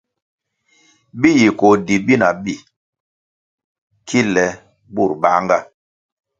Bi 1.19 1.29
yi 1.39 1.49
koh 1.59 1.77
di 1.85 1.95
bina 2.05 2.29
bi 2.43 2.53
kilè 4.07 4.27
lè 4.35 4.45
burʼ 4.93 5.13
banʼnga. 5.21 5.57